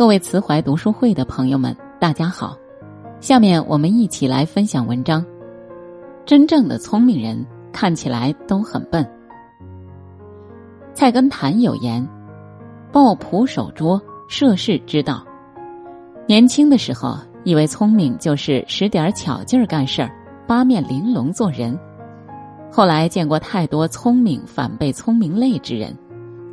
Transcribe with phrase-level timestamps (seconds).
[0.00, 2.56] 各位慈怀读书会的朋友们，大家好。
[3.20, 5.22] 下面我们一起来分享文章。
[6.24, 9.06] 真正的聪明人看起来都很笨。
[10.94, 12.08] 菜根谭有言
[12.90, 15.22] ：“抱朴守拙，涉世之道。”
[16.26, 20.10] 年轻的时候，以为聪明就是使点巧劲儿干事儿，
[20.46, 21.78] 八面玲珑做人。
[22.72, 25.94] 后来见过太多聪明反被聪明累之人，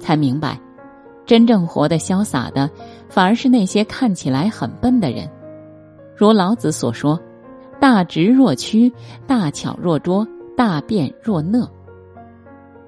[0.02, 0.59] 才明白。
[1.27, 2.67] 真正活得潇洒的，
[3.09, 5.30] 反而是那些看起来很笨的人。
[6.16, 7.20] 如老子所说
[7.80, 8.91] ：“大直若屈，
[9.27, 11.70] 大巧若拙，大辩若讷。”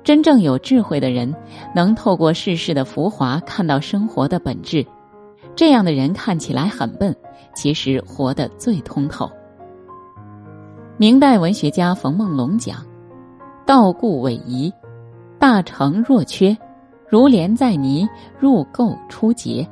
[0.06, 1.36] 真正有智慧的人，
[1.76, 4.84] 能透过世事的浮华看到生活的本质。
[5.54, 7.14] 这样的人看起来很笨，
[7.54, 9.30] 其实活得最通透。
[10.96, 12.78] 明代文学家冯梦龙讲
[13.68, 14.74] ：“道固伪夷，
[15.38, 16.58] 大成若缺。”
[17.10, 18.08] 如莲在泥，
[18.40, 19.68] 入垢出洁。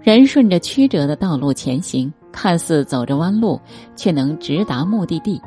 [0.00, 3.60] 人顺着曲折的道路前行，看似走着弯路，
[3.94, 5.40] 却能直达目的地；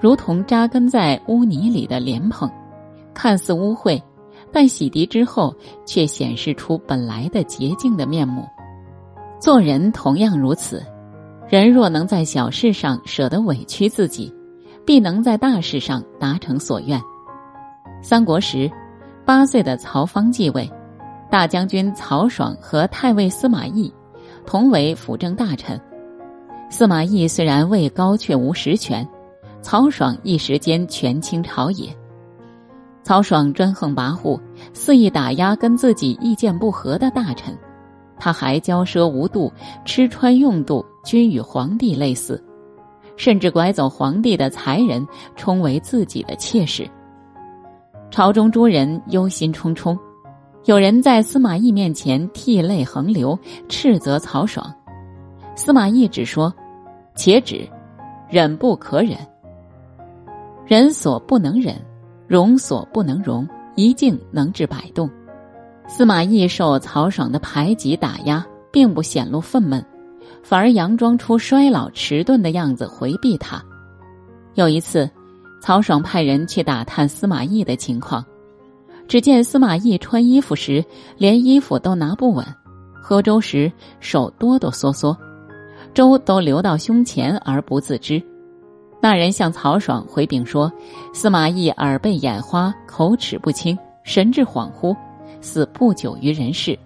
[0.00, 2.50] 如同扎根在污泥里的莲蓬，
[3.12, 4.00] 看似污秽，
[4.50, 5.54] 但洗涤之后，
[5.84, 8.48] 却显示出本来的洁净的面目。
[9.38, 10.82] 做人同样如此，
[11.46, 14.32] 人若能在小事上舍得委屈自己，
[14.86, 16.98] 必能在大事上达成所愿。
[18.00, 18.70] 三国时。
[19.26, 20.70] 八岁的曹芳继位，
[21.30, 23.90] 大将军曹爽和太尉司马懿
[24.44, 25.80] 同为辅政大臣。
[26.68, 29.06] 司马懿虽然位高，却无实权。
[29.62, 31.88] 曹爽一时间权倾朝野。
[33.02, 34.38] 曹爽专横跋扈，
[34.74, 37.56] 肆意打压跟自己意见不合的大臣。
[38.18, 39.50] 他还骄奢无度，
[39.86, 42.42] 吃穿用度均与皇帝类似，
[43.16, 46.86] 甚至拐走皇帝的才人，充为自己的妾室。
[48.14, 49.98] 朝中诸人忧心忡忡，
[50.66, 53.36] 有人在司马懿面前涕泪横流，
[53.68, 54.72] 斥责曹爽。
[55.56, 56.54] 司马懿只说
[57.16, 57.68] ：“且止，
[58.30, 59.18] 忍不可忍。
[60.64, 61.74] 人所不能忍，
[62.28, 63.44] 容所不能容，
[63.74, 65.10] 一静能治百动。”
[65.88, 69.82] 司马懿受曹爽的排挤打压，并不显露愤懑，
[70.40, 73.60] 反而佯装出衰老迟钝的样子回避他。
[74.54, 75.10] 有一次。
[75.64, 78.22] 曹爽派人去打探司马懿的情况，
[79.08, 80.84] 只见司马懿穿衣服时
[81.16, 82.44] 连衣服都拿不稳，
[83.00, 85.16] 喝粥时手哆哆嗦嗦，
[85.94, 88.22] 粥都流到胸前而不自知。
[89.00, 90.70] 那人向曹爽回禀说，
[91.14, 94.94] 司马懿耳背眼花，口齿不清，神志恍惚，
[95.40, 96.78] 似不久于人世。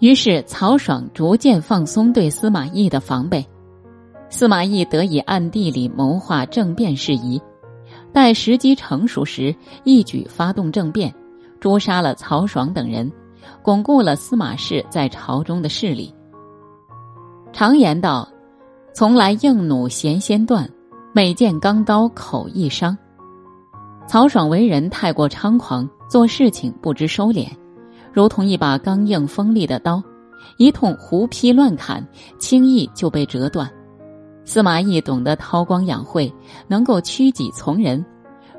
[0.00, 3.42] 于是曹爽逐渐放松对司马懿的防备，
[4.28, 7.40] 司马懿得以暗地里谋划政变事宜。
[8.14, 9.52] 待时机成熟时，
[9.82, 11.12] 一举发动政变，
[11.58, 13.10] 诛杀了曹爽等人，
[13.60, 16.14] 巩固了司马氏在朝中的势力。
[17.52, 18.28] 常言道
[18.94, 20.70] ：“从来硬弩弦先断，
[21.12, 22.96] 每见钢刀口易伤。”
[24.06, 27.48] 曹爽为人太过猖狂，做事情不知收敛，
[28.12, 30.00] 如同一把刚硬锋利的刀，
[30.56, 32.06] 一通胡劈乱砍，
[32.38, 33.68] 轻易就被折断。
[34.44, 36.32] 司马懿懂得韬光养晦，
[36.68, 38.04] 能够屈己从人，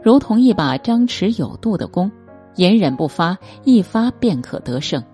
[0.02, 2.12] 如同一把张弛有度的弓，
[2.56, 5.02] 隐忍不发，一发便可得胜。《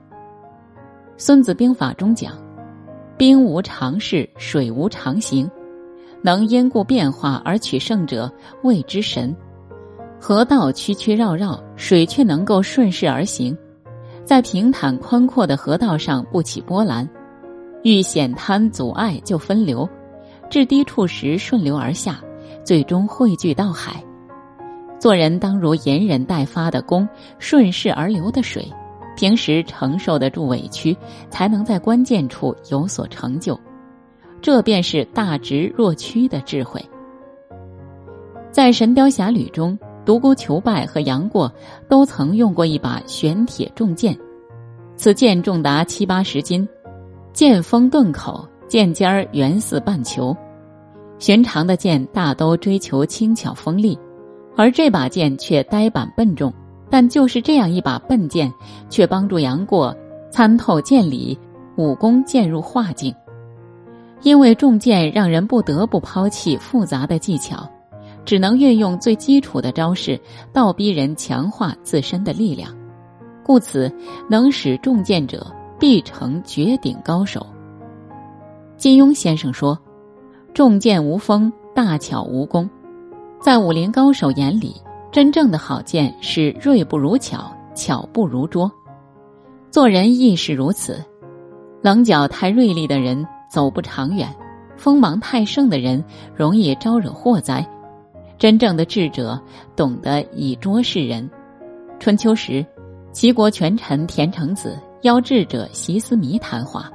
[1.18, 2.34] 孙子兵法》中讲
[3.18, 5.50] ：“兵无常势，水无常形，
[6.22, 8.32] 能因故变化而取胜者，
[8.64, 9.36] 谓之神。
[10.20, 13.56] 河道曲曲绕绕，水却能够顺势而行，
[14.24, 17.08] 在平坦宽阔的河道上不起波澜，
[17.84, 19.88] 遇险滩阻碍就分流。”
[20.52, 22.20] 至低处时顺流而下，
[22.62, 24.04] 最终汇聚到海。
[25.00, 27.08] 做人当如隐忍待发的弓，
[27.40, 28.68] 顺势而流的水。
[29.16, 30.96] 平时承受得住委屈，
[31.30, 33.58] 才能在关键处有所成就。
[34.42, 36.84] 这便是大直若屈的智慧。
[38.52, 41.50] 在《神雕侠侣》中，独孤求败和杨过
[41.88, 44.18] 都曾用过一把玄铁重剑，
[44.98, 46.68] 此剑重达七八十斤，
[47.32, 48.46] 剑锋钝口。
[48.72, 50.34] 剑尖儿圆似半球，
[51.20, 54.00] 寻常的剑大都追求轻巧锋利，
[54.56, 56.54] 而这把剑却呆板笨重。
[56.90, 58.50] 但就是这样一把笨剑，
[58.90, 59.94] 却帮助杨过
[60.30, 61.38] 参透剑理，
[61.76, 63.14] 武功渐入化境。
[64.22, 67.70] 因为重剑让人不得不抛弃复杂的技巧，
[68.24, 70.18] 只能运用最基础的招式，
[70.54, 72.74] 倒逼人强化自身的力量，
[73.44, 73.94] 故此
[74.30, 75.46] 能使重剑者
[75.78, 77.46] 必成绝顶高手。
[78.82, 79.78] 金庸先生说
[80.56, 82.68] ：“重剑无锋，大巧无功。”
[83.40, 84.74] 在武林高手眼里，
[85.12, 88.72] 真正的好剑是锐不如巧，巧不如拙。
[89.70, 91.00] 做人亦是如此。
[91.84, 94.28] 棱角太锐利的人走不长远，
[94.76, 96.04] 锋芒太盛的人
[96.36, 97.64] 容易招惹祸灾。
[98.40, 99.40] 真正的智者
[99.76, 101.30] 懂得以拙示人。
[102.00, 102.66] 春秋时，
[103.12, 106.92] 齐国权臣田成子邀智者席思弥谈话，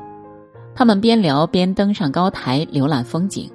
[0.76, 3.50] 他们边聊边登上高台浏览风景，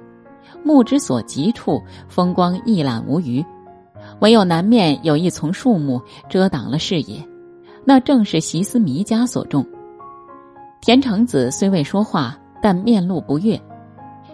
[0.64, 3.42] 目之所及处风光一览无余，
[4.18, 7.24] 唯有南面有一丛树木遮挡了视野，
[7.84, 9.64] 那正是席思弥家所种。
[10.80, 13.58] 田成子虽未说话，但面露不悦。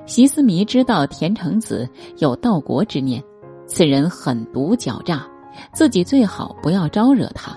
[0.07, 1.87] 席思弥知道田成子
[2.17, 3.23] 有盗国之念。
[3.67, 5.27] 此人狠毒狡诈，
[5.75, 7.55] 自己最好不要招惹他。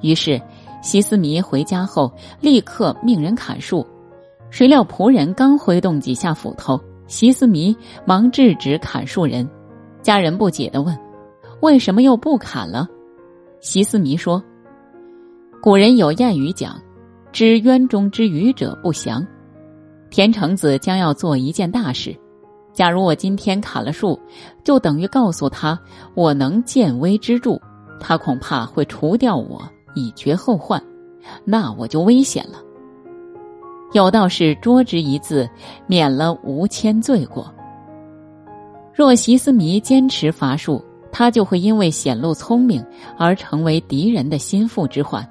[0.00, 0.40] 于是，
[0.80, 3.84] 席斯弥回家后立刻命人砍树。
[4.50, 7.74] 谁料仆人刚挥动几下斧头，席思迷
[8.04, 9.48] 忙制止砍树人。
[10.02, 10.96] 家人不解的问
[11.62, 12.86] ：“为什么又不砍了？”
[13.60, 14.42] 席思迷说
[15.62, 16.80] ：“古人有谚语讲，
[17.32, 19.26] 知渊中之鱼者不祥。
[20.10, 22.14] 田成子将要做一件大事。”
[22.72, 24.18] 假如我今天砍了树，
[24.62, 25.78] 就等于告诉他
[26.14, 27.60] 我能见微知著，
[27.98, 29.60] 他恐怕会除掉我
[29.96, 30.80] 以绝后患，
[31.44, 32.58] 那我就危险了。
[33.92, 35.48] 有道是“拙之一字，
[35.86, 37.52] 免了无千罪过”。
[38.94, 42.84] 若席思迷坚持伐树，他就会因为显露聪明
[43.18, 45.22] 而成为敌人的心腹之患；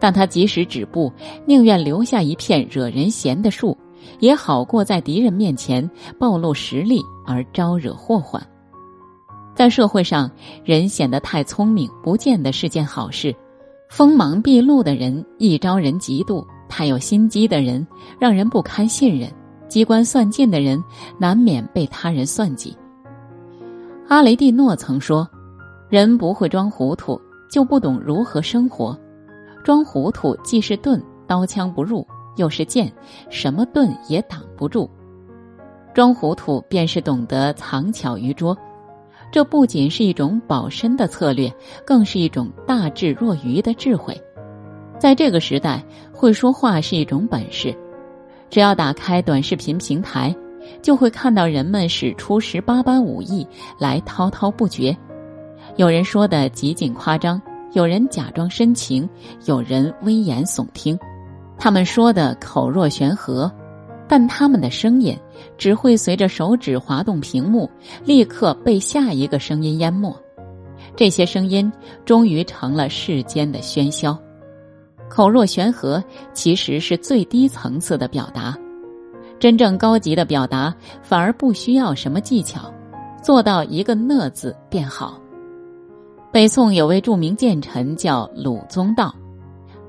[0.00, 1.12] 但他即使止步，
[1.46, 3.76] 宁愿留下一片惹人嫌的树。
[4.20, 5.88] 也好过在敌人面前
[6.18, 8.46] 暴露实力而招惹祸患。
[9.54, 10.30] 在社会上，
[10.62, 13.34] 人显得太聪明，不见得是件好事。
[13.88, 17.86] 锋芒毕露的人易招人嫉妒，太有心机的人
[18.18, 19.30] 让人不堪信任，
[19.68, 20.82] 机关算尽的人
[21.18, 22.76] 难免被他人算计。
[24.08, 25.28] 阿雷蒂诺曾说
[25.88, 27.20] ：“人不会装糊涂，
[27.50, 28.98] 就不懂如何生活。
[29.62, 32.06] 装糊涂既是盾，刀枪不入。”
[32.36, 32.92] 又是剑，
[33.30, 34.90] 什么盾也挡不住。
[35.94, 38.58] 装糊涂便是懂得藏巧于拙，
[39.30, 41.48] 这不仅是一种保身的策略，
[41.86, 44.20] 更是一种大智若愚的智慧。
[44.98, 45.80] 在这个时代，
[46.24, 47.76] 会说话是一种本事。
[48.48, 50.34] 只要打开短视频平台，
[50.80, 53.46] 就会看到人们使出十八般武艺
[53.78, 54.96] 来滔滔不绝。
[55.76, 57.38] 有人说的极尽夸张，
[57.74, 59.06] 有人假装深情，
[59.44, 60.98] 有人危言耸听。
[61.58, 63.52] 他们说的口若悬河，
[64.08, 65.14] 但他们的声音
[65.58, 67.68] 只会随着手指滑动屏幕，
[68.02, 70.10] 立刻被下一个声音淹没。
[70.96, 71.70] 这些声音
[72.06, 74.18] 终于成了世间的喧嚣。
[75.08, 76.02] 口若悬河
[76.32, 78.56] 其实是最低层次的表达，
[79.38, 82.72] 真正高级的表达反而不需要什么技巧，
[83.22, 85.20] 做到一个“讷”字便好。
[86.32, 89.14] 北宋有位著名谏臣叫鲁宗道。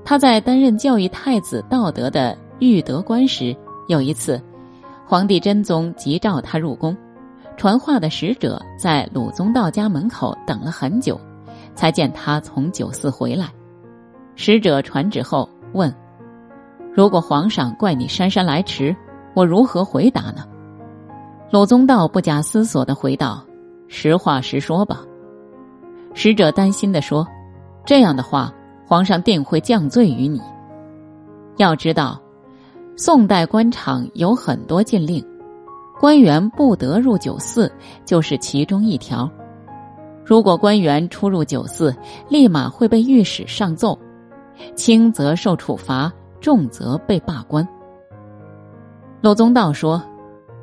[0.04, 3.56] 他在担任教育太子道德的御德官时，
[3.88, 4.40] 有一次，
[5.04, 6.96] 皇帝真宗急召他入宫，
[7.56, 11.20] 传话的使者在鲁宗道家门口等了很久，
[11.74, 13.50] 才见他从酒肆回来。
[14.36, 15.92] 使者传旨后问
[16.94, 18.94] ：“如果皇上怪你姗姗来迟，
[19.34, 20.44] 我如何回答呢？”
[21.50, 23.44] 鲁宗道不假思索的回道
[23.88, 25.00] ：“实话实说吧。”
[26.14, 27.26] 使者担心的说
[27.84, 28.52] ：“这样的话。”
[28.88, 30.40] 皇上定会降罪于你。
[31.56, 32.22] 要知道，
[32.94, 35.26] 宋代官场有很多禁令，
[35.98, 37.68] 官员不得入酒肆，
[38.04, 39.28] 就是其中一条。
[40.24, 41.92] 如果官员出入酒肆，
[42.28, 43.98] 立马会被御史上奏，
[44.74, 47.66] 轻则受处罚，重则被罢官。
[49.20, 50.02] 鲁宗道说：“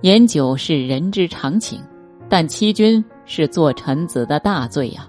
[0.02, 1.82] 饮酒是人之常情，
[2.30, 5.08] 但欺君是做臣子的大罪呀。”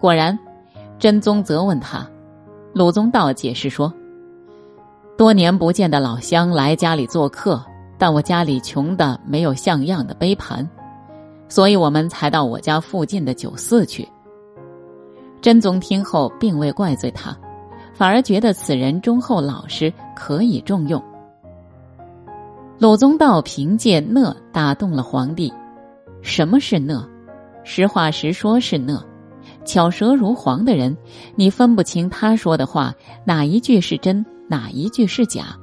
[0.00, 0.38] 果然。
[1.00, 2.04] 真宗责问他，
[2.72, 3.94] 鲁宗道解释说
[5.16, 7.64] ：“多年不见的老乡来家里做客，
[7.96, 10.68] 但我家里穷的没有像样的杯盘，
[11.48, 14.08] 所以我们才到我家附近的酒肆去。”
[15.40, 17.30] 真宗听后并未怪罪他，
[17.98, 21.02] 反而觉得此人忠厚老实，可以重用。
[22.78, 25.52] 鲁宗道凭借讷打动了皇帝。
[26.22, 27.04] 什么是讷？
[27.64, 29.04] 实话实说是讷。
[29.64, 30.96] 巧舌如簧的人，
[31.34, 35.58] 你分不清他说的话哪一句是真，哪一句是假；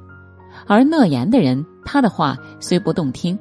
[0.66, 3.38] 而讷言的人，他的话虽不动听，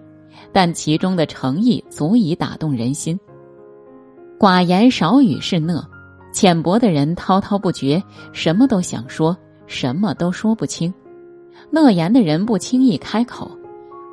[0.53, 3.19] 但其中的诚意足以打动人心。
[4.39, 5.85] 寡言少语是讷，
[6.35, 9.35] 浅薄的人滔滔不绝，什么都想说，
[9.67, 10.93] 什么都说不清。
[11.71, 13.49] 讷言的人不轻易开口，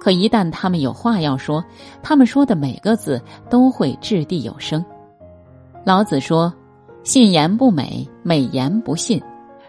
[0.01, 1.65] 可一旦他们有话要说，
[2.01, 4.85] 他们说的每个字都会掷地有声。
[5.85, 6.55] 老子说
[7.03, 9.19] ：“信言不美，美言不信；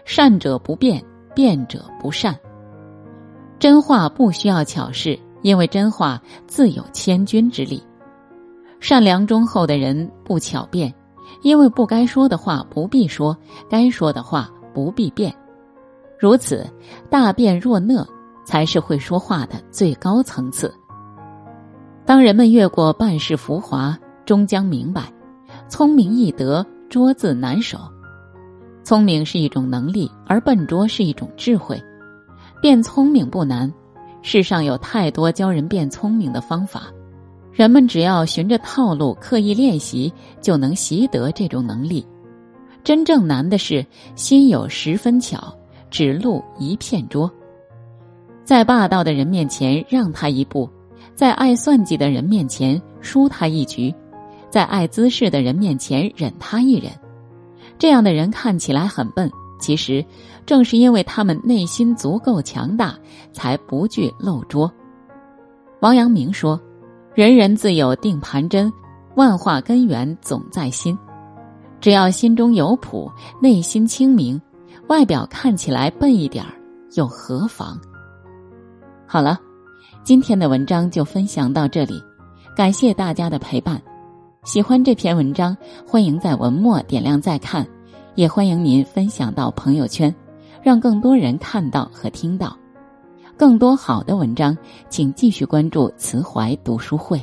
[0.04, 2.38] 善者不辩，辩者不善。”
[3.58, 7.82] 真话不需要巧事，因为真话自有千钧之力。
[8.78, 10.94] 善良忠厚的人不巧辩，
[11.44, 13.36] 因为不该说的话不必说，
[13.68, 15.32] 该说的话不必变。
[16.18, 16.66] 如此，
[17.10, 18.04] 大辩若讷，
[18.46, 20.74] 才是会说话的最高层次。
[22.06, 25.12] 当人们越过半世浮华，终将明白，
[25.68, 27.78] 聪明易得，拙字难守。
[28.82, 31.78] 聪明是一种能力，而笨拙是一种智慧。
[32.62, 33.70] 变聪明不难，
[34.22, 36.84] 世上有太多教人变聪明的方法，
[37.54, 42.04] 人们只要循着套路刻意练习，就能习得这种能力。
[42.82, 45.56] 真正难的是心有十分巧，
[45.88, 47.30] 指路一片拙。
[48.42, 50.68] 在霸道的人面前让他一步，
[51.14, 53.94] 在爱算计的人面前输他一局，
[54.50, 56.90] 在爱滋事的人面前忍他一忍。
[57.78, 59.30] 这样的人看起来很笨，
[59.60, 60.04] 其实
[60.44, 62.98] 正是因为他们内心足够强大，
[63.32, 64.70] 才不惧漏拙。
[65.80, 66.60] 王阳明说
[67.14, 68.72] ：“人人自有定盘针，
[69.14, 70.98] 万化根源总在心。
[71.80, 73.08] 只要心中有谱，
[73.40, 74.40] 内心清明，
[74.88, 76.50] 外表看起来笨一点儿
[76.96, 77.78] 又何妨？”
[79.06, 79.38] 好了，
[80.02, 82.02] 今天的文章就分享到这里，
[82.56, 83.80] 感谢大家的陪伴。
[84.42, 85.56] 喜欢这篇文章，
[85.86, 87.64] 欢迎在文末点亮再看，
[88.16, 90.12] 也欢迎您分享到朋友圈，
[90.64, 92.56] 让更多人看到和听到。
[93.36, 94.56] 更多好的文章，
[94.88, 97.20] 请继续关注慈怀读书会。